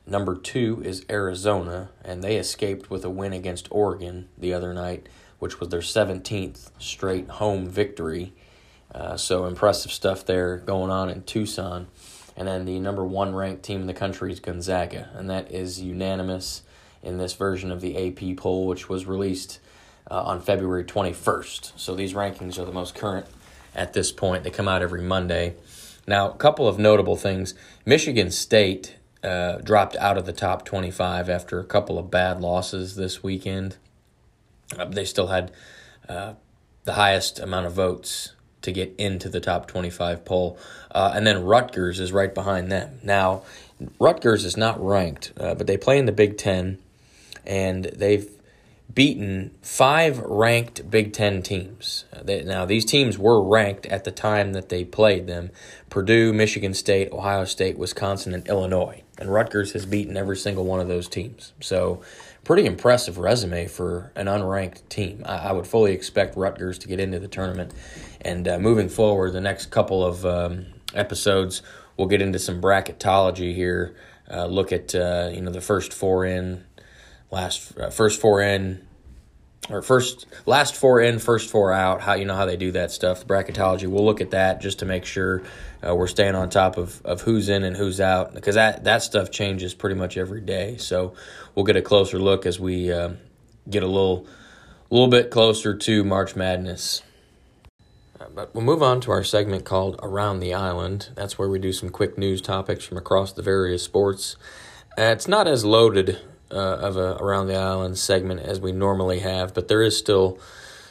[0.07, 5.09] Number two is Arizona, and they escaped with a win against Oregon the other night,
[5.39, 8.35] which was their 17th straight home victory.
[8.95, 11.87] Uh, so impressive stuff there going on in Tucson.
[12.37, 15.81] And then the number one ranked team in the country is Gonzaga, and that is
[15.81, 16.63] unanimous
[17.03, 19.61] in this version of the AP poll, which was released
[20.11, 21.73] uh, on February 21st.
[21.77, 23.27] So these rankings are the most current
[23.75, 24.45] at this point.
[24.45, 25.55] They come out every Monday.
[26.07, 27.55] Now, a couple of notable things
[27.85, 32.97] Michigan State uh, dropped out of the top 25 after a couple of bad losses
[32.97, 33.77] this weekend.
[34.77, 35.53] Uh, they still had
[36.09, 36.35] uh,
[36.85, 38.33] the highest amount of votes
[38.63, 40.59] to get into the top 25 poll.
[40.91, 42.99] Uh, and then Rutgers is right behind them.
[43.03, 43.43] Now,
[44.01, 46.79] Rutgers is not ranked, uh, but they play in the Big Ten,
[47.45, 48.29] and they've
[48.95, 52.05] beaten five ranked Big Ten teams.
[52.13, 55.51] Uh, now, these teams were ranked at the time that they played them
[55.91, 59.03] Purdue, Michigan State, Ohio State, Wisconsin, and Illinois.
[59.19, 61.53] And Rutgers has beaten every single one of those teams.
[61.61, 62.03] So,
[62.45, 65.23] pretty impressive resume for an unranked team.
[65.27, 67.73] I, I would fully expect Rutgers to get into the tournament.
[68.21, 71.63] And uh, moving forward, the next couple of um, episodes,
[71.97, 73.95] we'll get into some bracketology here.
[74.31, 76.65] Uh, look at uh, you know the first four in,
[77.33, 78.87] last uh, first four in,
[79.71, 82.03] or first last four in, first four out.
[82.03, 83.21] How you know how they do that stuff?
[83.21, 83.89] The bracketology.
[83.89, 85.43] We'll look at that just to make sure
[85.85, 89.03] uh, we're staying on top of, of who's in and who's out because that that
[89.03, 90.77] stuff changes pretty much every day.
[90.77, 91.15] So
[91.55, 93.15] we'll get a closer look as we uh,
[93.69, 94.27] get a little
[94.91, 97.03] little bit closer to March Madness.
[98.35, 101.09] But we'll move on to our segment called Around the Island.
[101.17, 104.37] That's where we do some quick news topics from across the various sports.
[104.97, 106.21] Uh, it's not as loaded
[106.53, 110.39] uh, of a Around the Island segment as we normally have, but there is still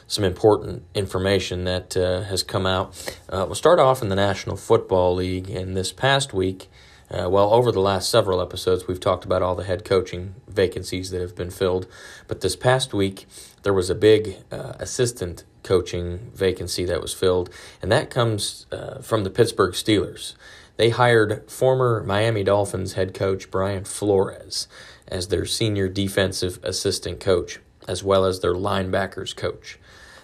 [0.07, 3.15] some important information that uh, has come out.
[3.29, 6.67] Uh, we'll start off in the National Football League, and this past week,
[7.09, 11.11] uh, well, over the last several episodes, we've talked about all the head coaching vacancies
[11.11, 11.87] that have been filled.
[12.27, 13.25] But this past week,
[13.63, 17.49] there was a big uh, assistant coaching vacancy that was filled,
[17.81, 20.35] and that comes uh, from the Pittsburgh Steelers.
[20.77, 24.67] They hired former Miami Dolphins head coach Brian Flores
[25.11, 29.77] as their senior defensive assistant coach, as well as their linebackers coach.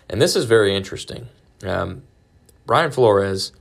[0.09, 1.27] And this is very interesting.
[1.63, 2.03] Um,
[2.65, 3.51] Brian Flores,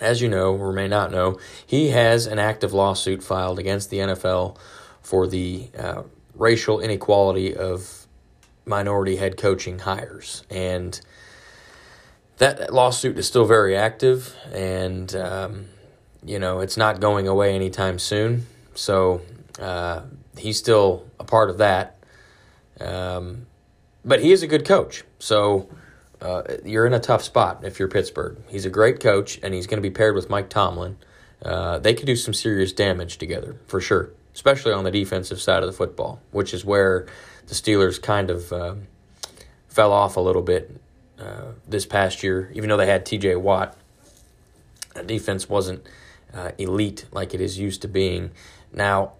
[0.00, 3.98] as you know or may not know, he has an active lawsuit filed against the
[3.98, 4.56] NFL
[5.00, 6.02] for the uh,
[6.34, 8.06] racial inequality of
[8.64, 10.44] minority head coaching hires.
[10.50, 11.00] And
[12.38, 15.66] that lawsuit is still very active, and, um,
[16.24, 18.46] you know, it's not going away anytime soon.
[18.74, 19.20] So
[19.60, 20.02] uh,
[20.36, 21.98] he's still a part of that.
[22.80, 23.46] Um,
[24.04, 25.04] but he is a good coach.
[25.18, 25.68] So
[26.20, 28.38] uh, you're in a tough spot if you're Pittsburgh.
[28.48, 30.96] He's a great coach, and he's going to be paired with Mike Tomlin.
[31.42, 35.62] Uh, they could do some serious damage together, for sure, especially on the defensive side
[35.62, 37.06] of the football, which is where
[37.46, 38.74] the Steelers kind of uh,
[39.68, 40.80] fell off a little bit
[41.18, 43.36] uh, this past year, even though they had T.J.
[43.36, 43.76] Watt.
[44.94, 45.86] The defense wasn't
[46.32, 48.30] uh, elite like it is used to being.
[48.72, 49.12] Now,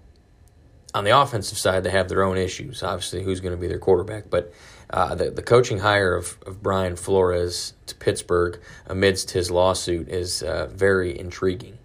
[0.95, 2.83] on the offensive side, they have their own issues.
[2.83, 4.53] Obviously, who's going to be their quarterback, but
[4.91, 10.43] uh, the the coaching hire of, of Brian Flores to Pittsburgh amidst his lawsuit is
[10.43, 11.79] uh, very intriguing.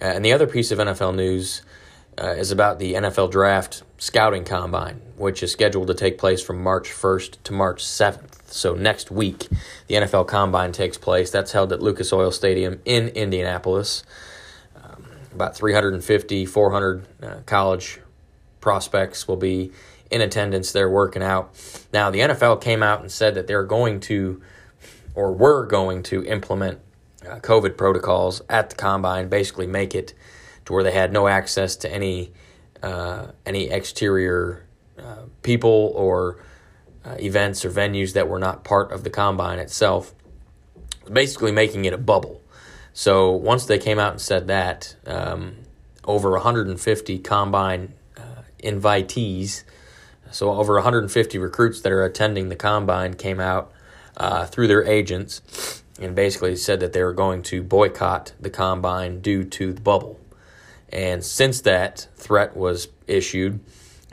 [0.00, 1.62] Uh, and the other piece of NFL news
[2.20, 6.62] uh, is about the NFL Draft Scouting Combine, which is scheduled to take place from
[6.62, 8.50] March 1st to March 7th.
[8.52, 9.48] So next week,
[9.88, 11.30] the NFL Combine takes place.
[11.30, 14.04] That's held at Lucas Oil Stadium in Indianapolis.
[14.82, 18.00] Um, about 350, 400 uh, college
[18.60, 19.72] prospects will be
[20.10, 21.54] in attendance there working out.
[21.92, 24.42] Now, the NFL came out and said that they're going to,
[25.14, 26.80] or were going to implement
[27.26, 30.14] uh, COVID protocols at the combine, basically make it
[30.64, 32.32] to where they had no access to any
[32.82, 34.64] uh, any exterior
[34.98, 36.42] uh, people or
[37.04, 40.14] uh, events or venues that were not part of the combine itself,
[41.12, 42.40] basically making it a bubble.
[42.92, 45.56] So once they came out and said that, um,
[46.04, 47.94] over 150 combine
[48.62, 49.64] invitees,
[50.30, 53.72] so over 150 recruits that are attending the combine came out
[54.16, 59.20] uh, through their agents and basically said that they were going to boycott the combine
[59.20, 60.18] due to the bubble.
[60.88, 63.60] And since that threat was issued,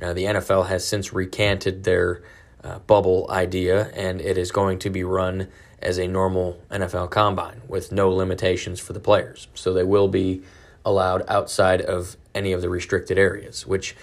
[0.01, 2.21] uh, the NFL has since recanted their
[2.63, 5.47] uh, bubble idea, and it is going to be run
[5.81, 9.47] as a normal NFL combine with no limitations for the players.
[9.53, 10.41] So they will be
[10.83, 13.95] allowed outside of any of the restricted areas, which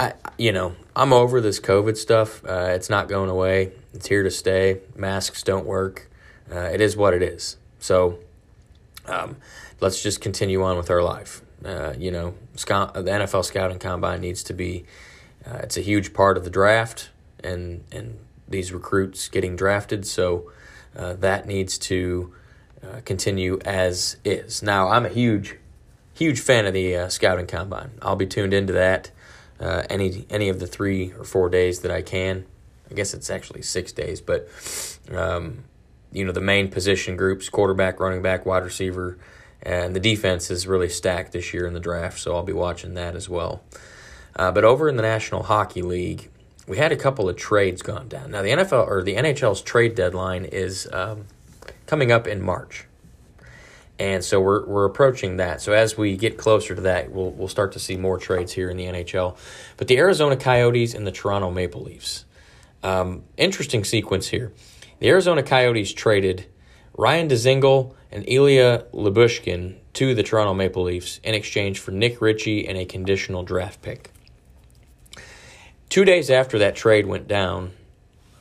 [0.00, 2.42] I, you know, I'm over this COVID stuff.
[2.42, 3.72] Uh, it's not going away.
[3.92, 4.80] It's here to stay.
[4.96, 6.10] Masks don't work.
[6.50, 7.58] Uh, it is what it is.
[7.80, 8.18] So
[9.04, 9.36] um,
[9.78, 11.42] let's just continue on with our life.
[11.62, 14.86] Uh, you know, scout, the NFL scouting combine needs to be.
[15.46, 17.10] Uh, it's a huge part of the draft
[17.44, 20.06] and and these recruits getting drafted.
[20.06, 20.50] So
[20.96, 22.32] uh, that needs to
[22.82, 24.62] uh, continue as is.
[24.62, 25.56] Now, I'm a huge,
[26.14, 27.90] huge fan of the scouting combine.
[28.00, 29.10] I'll be tuned into that
[29.60, 32.46] uh, any any of the three or four days that I can.
[32.90, 34.48] I guess it's actually six days, but
[35.12, 35.64] um,
[36.12, 39.18] you know the main position groups: quarterback, running back, wide receiver,
[39.62, 42.18] and the defense is really stacked this year in the draft.
[42.18, 43.62] So I'll be watching that as well.
[44.34, 46.30] Uh, but over in the National Hockey League,
[46.66, 48.30] we had a couple of trades gone down.
[48.30, 51.26] Now the NFL or the NHL's trade deadline is um,
[51.86, 52.86] coming up in March,
[54.00, 55.60] and so we're we're approaching that.
[55.60, 58.70] So as we get closer to that, we'll we'll start to see more trades here
[58.70, 59.36] in the NHL.
[59.76, 62.24] But the Arizona Coyotes and the Toronto Maple Leafs,
[62.82, 64.52] um, interesting sequence here.
[65.00, 66.46] The Arizona Coyotes traded
[66.96, 72.66] Ryan Dzingel and Ilya Lyubushkin to the Toronto Maple Leafs in exchange for Nick Ritchie
[72.66, 74.10] and a conditional draft pick.
[75.90, 77.72] Two days after that trade went down,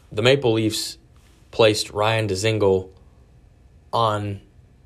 [0.09, 0.97] the Maple Leafs
[1.51, 2.89] placed Ryan Dzingel
[3.91, 4.41] on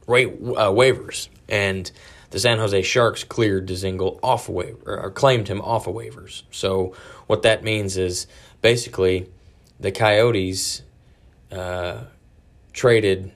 [0.08, 1.92] uh, waivers, and
[2.32, 6.44] the San Jose Sharks cleared Dzingel off of waiver, or claimed him off of waivers.
[6.52, 6.96] So
[7.28, 8.28] what that means is
[8.62, 9.30] basically
[9.80, 10.82] the Coyotes
[11.52, 12.06] uh,
[12.74, 13.32] traded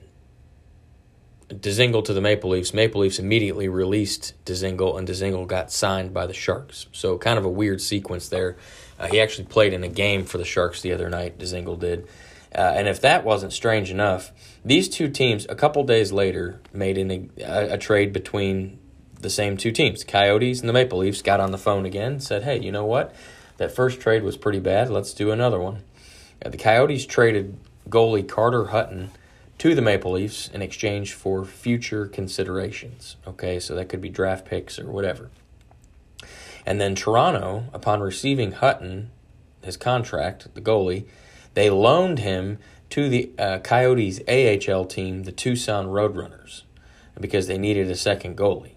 [1.48, 2.74] Dzingel to the Maple Leafs.
[2.74, 6.86] Maple Leafs immediately released Dzingel, and Dzingel got signed by the Sharks.
[6.92, 8.56] So kind of a weird sequence there.
[8.98, 11.38] Uh, he actually played in a game for the Sharks the other night.
[11.38, 12.06] Dzingel did.
[12.54, 14.32] Uh, and if that wasn't strange enough,
[14.68, 18.78] these two teams a couple days later made a, a, a trade between
[19.20, 20.04] the same two teams.
[20.04, 23.14] Coyotes and the Maple Leafs got on the phone again said, "Hey, you know what?
[23.56, 24.90] That first trade was pretty bad.
[24.90, 25.82] Let's do another one."
[26.44, 29.10] Uh, the Coyotes traded goalie Carter Hutton
[29.58, 33.16] to the Maple Leafs in exchange for future considerations.
[33.26, 35.30] Okay, so that could be draft picks or whatever.
[36.64, 39.10] And then Toronto, upon receiving Hutton,
[39.62, 41.06] his contract, the goalie,
[41.54, 42.58] they loaned him
[42.90, 46.62] to the uh, Coyotes AHL team, the Tucson Roadrunners,
[47.20, 48.76] because they needed a second goalie.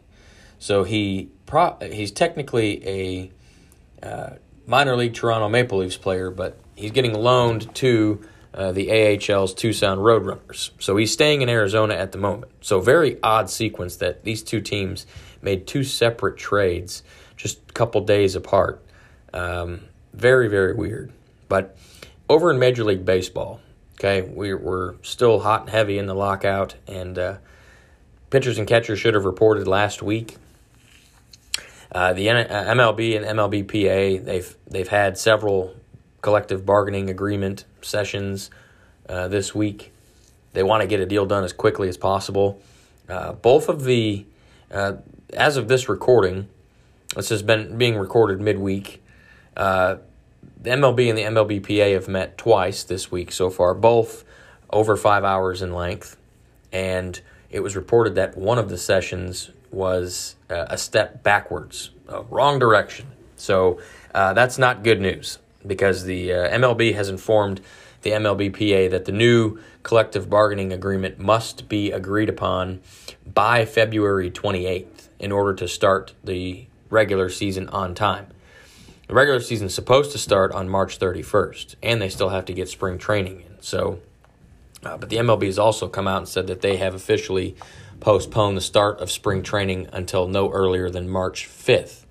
[0.60, 4.36] So he pro- he's technically a uh,
[4.67, 8.21] minor league Toronto Maple Leafs player, but he's getting loaned to
[8.54, 10.71] uh, the AHL's Tucson Roadrunners.
[10.80, 12.52] So he's staying in Arizona at the moment.
[12.62, 15.06] So very odd sequence that these two teams
[15.41, 17.04] made two separate trades
[17.38, 18.84] just a couple days apart.
[19.34, 19.82] Um,
[20.13, 21.12] very, very weird.
[21.47, 21.78] But
[22.30, 23.62] over in Major League Baseball,
[24.02, 27.38] okay, we're, we're still hot and heavy in the lockout, and uh,
[28.32, 30.38] pitchers and catchers should have reported last week.
[31.92, 35.76] Uh, the MLB uh, and MLBPA they've they've had several
[36.22, 38.49] collective bargaining agreement sessions
[39.10, 39.91] uh, this week.
[40.54, 42.62] They want to get a deal done as quickly as possible.
[43.08, 44.26] Uh, both of the,
[44.72, 44.93] uh,
[45.34, 46.47] as of this recording,
[47.16, 49.04] this has been being recorded midweek.
[50.62, 54.24] The MLB and the MLBPA have met twice this week so far, both
[54.70, 56.18] over five hours in length.
[56.72, 62.24] And it was reported that one of the sessions was uh, a step backwards, uh,
[62.26, 63.07] wrong direction.
[63.38, 63.82] So
[64.14, 67.62] uh, that's not good news because the uh, MLB has informed
[68.03, 72.82] the MLBPA that the new collective bargaining agreement must be agreed upon
[73.26, 78.28] by February 28th in order to start the regular season on time.
[79.12, 82.53] The regular season is supposed to start on March 31st, and they still have to
[82.53, 83.57] get spring training in.
[83.59, 83.99] So,
[84.86, 87.57] uh, but the MLB has also come out and said that they have officially
[87.99, 92.05] postponed the start of spring training until no earlier than March 5th.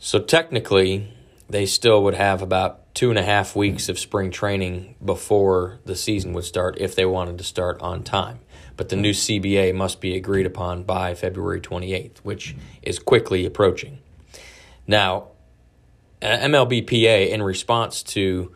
[0.00, 1.12] So technically,
[1.48, 5.94] they still would have about two and a half weeks of spring training before the
[5.94, 8.40] season would start if they wanted to start on time.
[8.76, 14.00] But the new CBA must be agreed upon by February 28th, which is quickly approaching.
[14.84, 15.28] Now,
[16.22, 18.52] MLBPA, in response to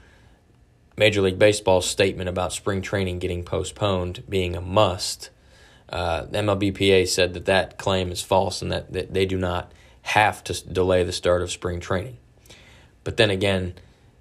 [0.96, 5.30] Major League Baseball's statement about spring training getting postponed being a must,
[5.88, 10.44] uh, MLBPA said that that claim is false and that, that they do not have
[10.44, 12.18] to delay the start of spring training.
[13.02, 13.74] But then again,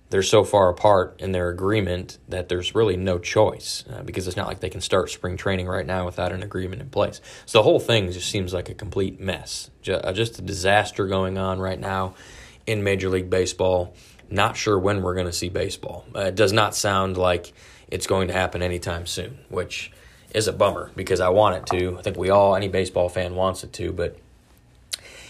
[0.10, 4.38] they're so far apart in their agreement that there's really no choice uh, because it's
[4.38, 7.20] not like they can start spring training right now without an agreement in place.
[7.46, 11.38] So the whole thing just seems like a complete mess, uh, just a disaster going
[11.38, 12.14] on right now
[12.66, 13.94] in Major League Baseball.
[14.30, 16.06] Not sure when we're going to see baseball.
[16.16, 17.54] Uh, it does not sound like
[17.90, 19.92] it's going to happen anytime soon, which
[20.34, 21.98] is a bummer because I want it to.
[21.98, 24.18] I think we all, any baseball fan wants it to, but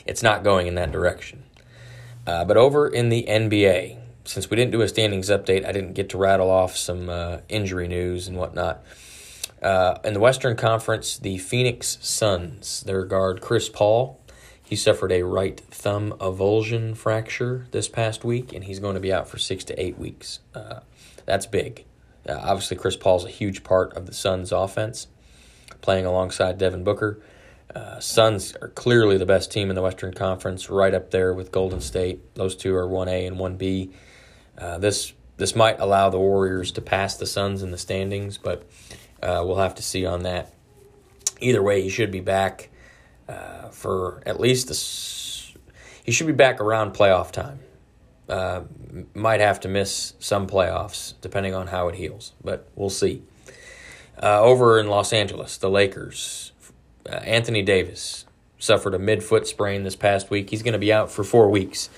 [0.06, 1.44] it's not going in that direction.
[2.26, 5.94] Uh, but over in the NBA, since we didn't do a standings update, I didn't
[5.94, 8.84] get to rattle off some uh, injury news and whatnot.
[9.62, 14.20] Uh, in the Western Conference, the Phoenix Suns, their guard Chris Paul,
[14.64, 19.14] he suffered a right thumb avulsion fracture this past week, and he's going to be
[19.14, 20.40] out for six to eight weeks.
[20.56, 20.80] Uh,
[21.26, 21.86] that's big.
[22.28, 25.08] Uh, obviously, Chris Paul's a huge part of the Suns' offense,
[25.82, 27.20] playing alongside Devin Booker.
[27.76, 31.52] Uh, Suns are clearly the best team in the Western Conference, right up there with
[31.52, 32.36] Golden State.
[32.36, 33.92] Those two are one A and one B.
[34.58, 38.64] Uh, this this might allow the Warriors to pass the Suns in the standings, but
[39.22, 40.54] uh, we'll have to see on that.
[41.42, 42.70] Either way, he should be back
[43.34, 45.54] uh, for at least the.
[46.04, 47.60] He should be back around playoff time.
[48.28, 48.62] Uh,
[49.14, 53.22] might have to miss some playoffs depending on how it heals, but we'll see.
[54.22, 56.52] Uh, over in Los Angeles, the Lakers,
[57.10, 58.26] uh, Anthony Davis
[58.60, 60.50] suffered a midfoot sprain this past week.
[60.50, 61.90] He's going to be out for four weeks.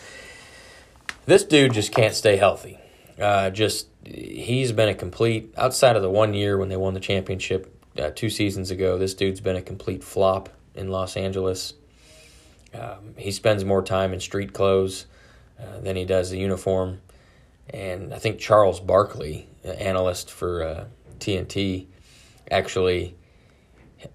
[1.26, 2.80] This dude just can't stay healthy.
[3.20, 7.00] Uh, just he's been a complete outside of the one year when they won the
[7.00, 8.98] championship uh, two seasons ago.
[8.98, 11.74] This dude's been a complete flop in Los Angeles.
[12.74, 15.06] Um, he spends more time in street clothes
[15.60, 17.02] uh, than he does the uniform.
[17.70, 20.88] And I think Charles Barkley, analyst for
[21.20, 21.88] TNT, uh,
[22.52, 23.16] actually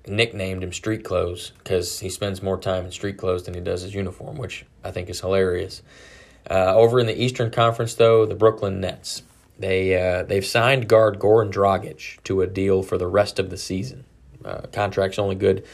[0.06, 3.82] nicknamed him Street Clothes because he spends more time in street clothes than he does
[3.82, 5.82] his uniform, which I think is hilarious.
[6.48, 9.22] Uh, over in the Eastern Conference, though, the Brooklyn Nets
[9.60, 13.58] they uh, they've signed guard Goran Dragic to a deal for the rest of the
[13.58, 14.04] season.
[14.42, 15.64] Uh, contract's only good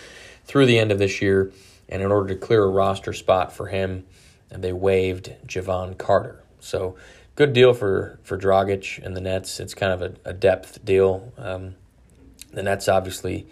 [0.47, 1.53] through the end of this year,
[1.89, 4.07] and in order to clear a roster spot for him,
[4.51, 6.43] and they waived Jevon Carter.
[6.61, 6.97] So
[7.35, 9.61] good deal for for Dragic and the Nets.
[9.61, 11.33] It's kind of a, a depth deal.
[11.37, 11.75] Um,
[12.53, 13.47] the Nets obviously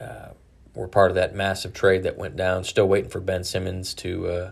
[0.00, 0.28] uh,
[0.74, 2.64] were part of that massive trade that went down.
[2.64, 4.50] Still waiting for Ben Simmons to uh,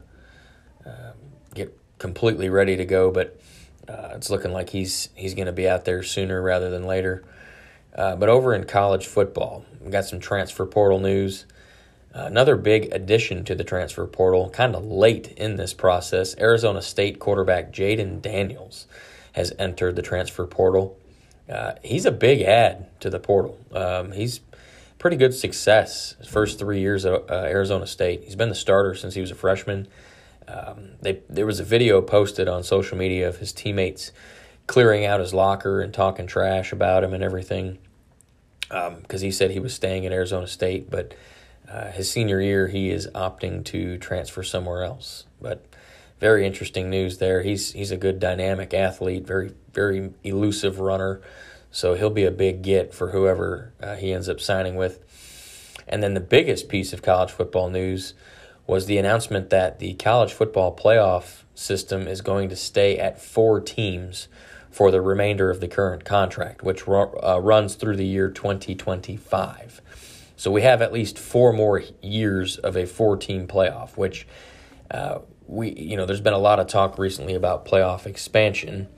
[0.87, 1.13] uh,
[1.55, 3.41] get completely ready to go, but
[3.89, 7.23] uh, it's looking like he's he's going to be out there sooner rather than later.
[7.95, 11.45] Uh, but over in college football, we got some transfer portal news.
[12.15, 17.19] Another big addition to the transfer portal, kind of late in this process, Arizona State
[17.19, 18.87] quarterback Jayden Daniels
[19.33, 20.99] has entered the transfer portal.
[21.49, 23.59] Uh, he's a big add to the portal.
[23.73, 24.41] Um, he's
[24.99, 28.25] pretty good success his first three years at uh, Arizona State.
[28.25, 29.89] He's been the starter since he was a freshman.
[30.47, 34.13] Um, they, there was a video posted on social media of his teammates
[34.67, 37.79] clearing out his locker and talking trash about him and everything
[38.69, 41.15] because um, he said he was staying at Arizona State, but
[41.73, 45.25] uh, his senior year he is opting to transfer somewhere else.
[45.41, 45.65] But
[46.21, 47.43] very interesting news there.
[47.43, 51.21] He's he's a good dynamic athlete, very very elusive runner.
[51.71, 55.01] So he'll be a big get for whoever uh, he ends up signing with.
[55.89, 58.13] And then the biggest piece of college football news
[58.67, 63.61] was the announcement that the college football playoff system is going to stay at four
[63.61, 64.29] teams
[64.71, 69.81] for the remainder of the current contract, which uh, runs through the year 2025.
[70.43, 74.27] So we have at least four more years of a four-team playoff, which
[74.91, 78.89] uh, we you know there's been a lot of talk recently about playoff expansion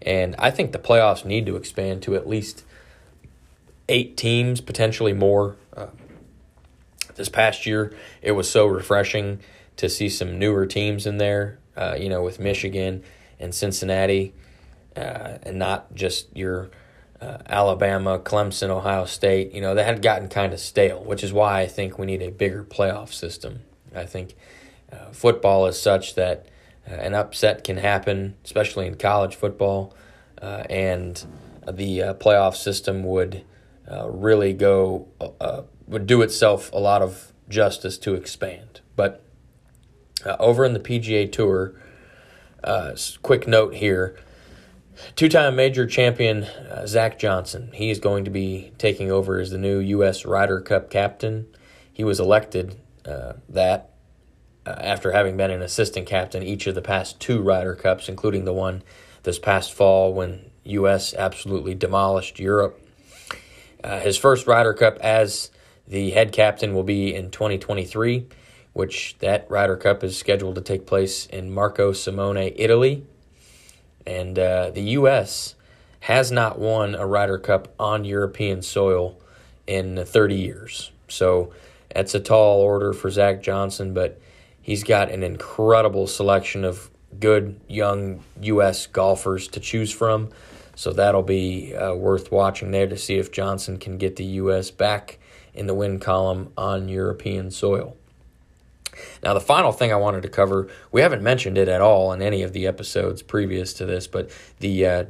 [0.00, 2.64] and I think the playoffs need to expand to at least
[3.86, 5.56] eight teams, potentially more.
[5.76, 5.88] Uh,
[7.16, 9.40] this past year, it was so refreshing
[9.76, 13.02] to see some newer teams in there, uh, you know, with Michigan
[13.38, 14.32] and Cincinnati,
[14.96, 16.70] uh, and not just your
[17.20, 19.52] uh, Alabama, Clemson, Ohio State.
[19.52, 22.22] You know, that had gotten kind of stale, which is why I think we need
[22.22, 23.60] a bigger playoff system.
[23.94, 24.34] I think
[24.92, 26.46] uh, football is such that
[26.90, 29.94] uh, an upset can happen, especially in college football,
[30.40, 31.24] uh, and
[31.70, 33.42] the uh, playoff system would
[33.90, 35.08] uh, really go
[35.86, 38.80] would do itself a lot of justice to expand.
[38.96, 39.22] But
[40.38, 41.74] over in the PGA Tour,
[43.22, 44.16] quick note here.
[45.16, 47.70] Two time major champion uh, Zach Johnson.
[47.74, 50.24] He is going to be taking over as the new U.S.
[50.24, 51.46] Ryder Cup captain.
[51.92, 53.90] He was elected uh, that
[54.66, 58.44] uh, after having been an assistant captain each of the past two Ryder Cups, including
[58.44, 58.82] the one
[59.24, 61.14] this past fall when U.S.
[61.14, 62.80] absolutely demolished Europe.
[63.82, 65.50] Uh, his first Ryder Cup as
[65.86, 68.26] the head captain will be in 2023,
[68.72, 73.04] which that Ryder Cup is scheduled to take place in Marco Simone, Italy.
[74.06, 75.54] And uh, the U.S.
[76.00, 79.18] has not won a Ryder Cup on European soil
[79.66, 80.90] in 30 years.
[81.08, 81.52] So
[81.94, 84.20] that's a tall order for Zach Johnson, but
[84.64, 86.90] He's got an incredible selection of
[87.20, 88.86] good young U.S.
[88.86, 90.30] golfers to choose from.
[90.74, 94.70] So that'll be uh, worth watching there to see if Johnson can get the U.S.
[94.70, 95.18] back
[95.52, 97.94] in the win column on European soil.
[99.22, 102.22] Now, the final thing I wanted to cover, we haven't mentioned it at all in
[102.22, 104.30] any of the episodes previous to this, but
[104.60, 105.04] the uh,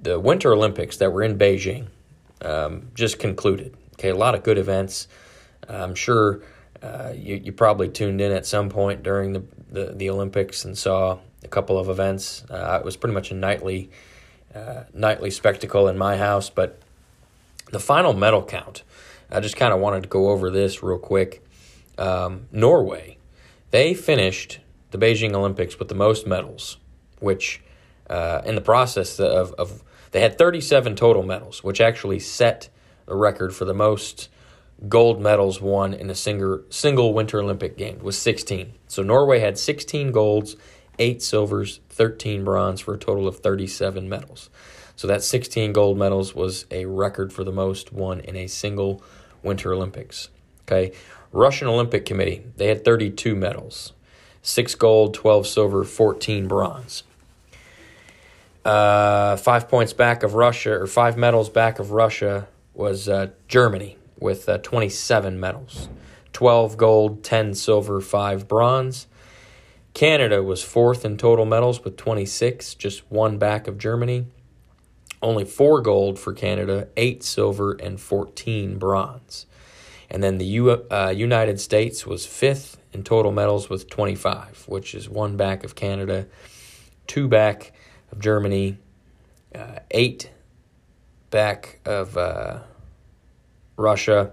[0.00, 1.86] the Winter Olympics that were in Beijing
[2.40, 3.76] um, just concluded.
[3.94, 5.06] Okay, a lot of good events.
[5.68, 6.42] I'm sure
[6.82, 10.76] uh, you, you probably tuned in at some point during the, the, the Olympics and
[10.76, 12.44] saw a couple of events.
[12.50, 13.90] Uh, it was pretty much a nightly
[14.54, 16.50] uh, nightly spectacle in my house.
[16.50, 16.80] But
[17.70, 18.82] the final medal count,
[19.30, 21.44] I just kind of wanted to go over this real quick.
[21.98, 23.18] Um, Norway,
[23.70, 26.78] they finished the Beijing Olympics with the most medals,
[27.20, 27.62] which
[28.08, 29.82] uh, in the process of, of
[30.12, 32.68] they had 37 total medals, which actually set
[33.06, 34.28] the record for the most
[34.88, 38.72] gold medals won in a single single Winter Olympic game was 16.
[38.88, 40.56] So Norway had 16 golds,
[40.98, 44.50] 8 silvers, 13 bronze for a total of 37 medals.
[44.96, 49.02] So that 16 gold medals was a record for the most won in a single
[49.42, 50.28] Winter Olympics.
[50.62, 50.92] Okay.
[51.32, 53.92] Russian Olympic Committee, they had 32 medals.
[54.42, 57.04] 6 gold, 12 silver, 14 bronze.
[58.64, 63.96] Uh, 5 points back of Russia or 5 medals back of Russia was uh, Germany
[64.20, 65.88] with uh, 27 medals
[66.32, 69.06] 12 gold, 10 silver, 5 bronze.
[69.94, 74.26] Canada was fourth in total medals with 26, just one back of Germany.
[75.20, 79.46] Only four gold for Canada, eight silver, and 14 bronze.
[80.12, 84.94] And then the U- uh, United States was fifth in total medals with 25, which
[84.94, 86.26] is one back of Canada,
[87.06, 87.72] two back
[88.12, 88.76] of Germany,
[89.54, 90.30] uh, eight
[91.30, 92.58] back of uh,
[93.78, 94.32] Russia,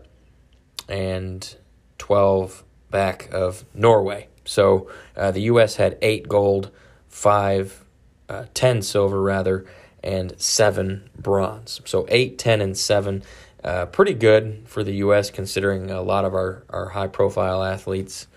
[0.90, 1.56] and
[1.98, 4.28] 12 back of Norway.
[4.44, 5.78] So uh, the U.S.
[5.78, 6.72] had eight gold,
[7.08, 7.86] five,
[8.28, 9.66] uh, 10 silver rather,
[10.04, 11.80] and seven bronze.
[11.86, 13.24] So eight, 10, and seven.
[13.64, 15.30] Uh, pretty good for the U.S.
[15.30, 18.28] considering a lot of our, our high profile athletes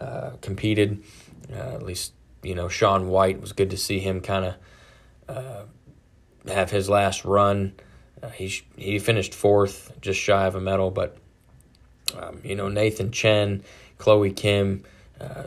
[0.00, 1.02] uh, competed.
[1.50, 4.54] Uh, at least, you know, Shaun White was good to see him kind of
[5.28, 5.62] uh,
[6.52, 7.72] have his last run.
[8.22, 11.16] Uh, he he finished fourth, just shy of a medal, but
[12.18, 13.64] um, you know Nathan Chen,
[13.98, 14.84] Chloe Kim,
[15.20, 15.44] uh,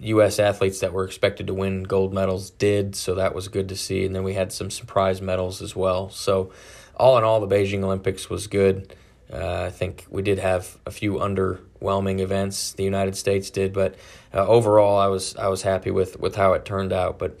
[0.00, 0.38] U.S.
[0.38, 4.06] athletes that were expected to win gold medals did, so that was good to see.
[4.06, 6.08] And then we had some surprise medals as well.
[6.08, 6.50] So
[6.98, 8.94] all in all, the Beijing Olympics was good.
[9.32, 12.72] Uh, I think we did have a few underwhelming events.
[12.72, 13.94] The United States did, but
[14.32, 17.18] uh, overall, I was I was happy with with how it turned out.
[17.18, 17.38] But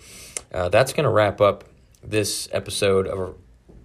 [0.52, 1.64] uh, that's going to wrap up
[2.02, 3.36] this episode of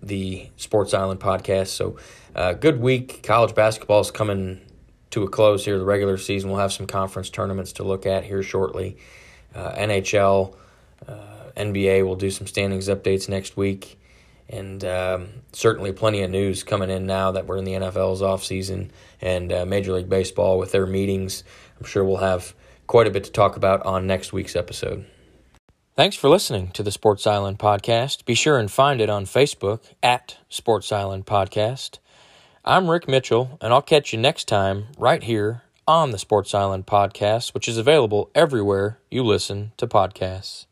[0.02, 1.68] the Sports Island podcast.
[1.68, 1.98] So,
[2.36, 3.24] uh, good week.
[3.24, 4.60] College basketball is coming
[5.12, 5.78] to a close here.
[5.78, 6.50] The regular season.
[6.50, 8.98] We'll have some conference tournaments to look at here shortly.
[9.56, 10.56] Uh, NHL,
[11.08, 11.14] uh,
[11.56, 12.06] NBA.
[12.06, 13.98] We'll do some standings updates next week.
[14.50, 18.44] And um, certainly plenty of news coming in now that we're in the NFL's off
[18.44, 18.92] season
[19.22, 21.44] and uh, Major League Baseball with their meetings.
[21.80, 22.54] I'm sure we'll have
[22.88, 25.06] quite a bit to talk about on next week's episode.
[25.96, 28.26] Thanks for listening to the Sports Island Podcast.
[28.26, 32.00] Be sure and find it on Facebook at Sports Island Podcast.
[32.66, 36.88] I'm Rick Mitchell, and I'll catch you next time right here on the Sports Island
[36.88, 40.66] Podcast, which is available everywhere you listen to podcasts.